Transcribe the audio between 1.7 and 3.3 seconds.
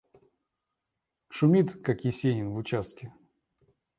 как Есенин в участке.